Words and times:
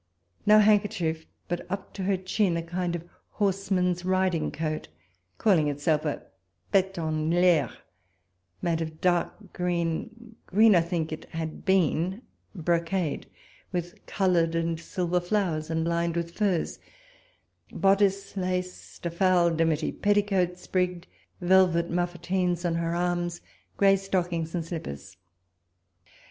No 0.47 0.57
hand 0.57 0.81
kerchief, 0.81 1.27
but 1.47 1.69
up 1.71 1.93
to 1.93 2.01
her 2.05 2.17
chin 2.17 2.57
a 2.57 2.63
kind 2.63 2.95
of 2.95 3.07
horseman's 3.29 4.03
riding 4.03 4.49
coat, 4.49 4.87
calling 5.37 5.67
itself 5.67 6.05
a 6.05 6.23
pet 6.71 6.97
en 6.97 7.29
l'air, 7.29 7.69
made 8.63 8.81
of 8.81 8.87
a 8.87 8.91
dark 8.95 9.53
green 9.53 10.37
(green 10.47 10.73
I 10.73 10.81
think 10.81 11.11
it 11.11 11.25
had 11.25 11.65
been) 11.65 12.23
bro 12.55 12.81
cade, 12.81 13.27
with 13.71 14.03
coloured 14.07 14.55
and 14.55 14.79
silver 14.79 15.19
flowers, 15.19 15.69
and 15.69 15.87
lined 15.87 16.15
with 16.15 16.31
furs; 16.33 16.79
boddice 17.71 18.35
laced, 18.35 19.05
a 19.05 19.11
foul 19.11 19.51
dimity 19.51 19.91
petticoat 19.91 20.57
sprig'd, 20.57 21.05
velvet 21.41 21.91
muffeteens 21.91 22.65
on 22.65 22.73
her 22.73 22.95
arms, 22.95 23.41
grey 23.77 23.95
stockings 23.95 24.55
and 24.55 24.65
slippers. 24.65 25.17